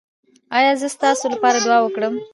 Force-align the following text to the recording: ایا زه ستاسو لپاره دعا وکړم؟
ایا 0.57 0.71
زه 0.81 0.87
ستاسو 0.95 1.25
لپاره 1.33 1.57
دعا 1.65 1.79
وکړم؟ 1.83 2.13